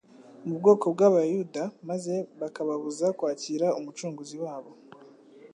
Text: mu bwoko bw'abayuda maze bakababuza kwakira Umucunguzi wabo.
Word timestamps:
mu 0.45 0.53
bwoko 0.59 0.85
bw'abayuda 0.93 1.63
maze 1.89 2.15
bakababuza 2.39 3.07
kwakira 3.17 3.67
Umucunguzi 3.79 4.35
wabo. 4.43 4.71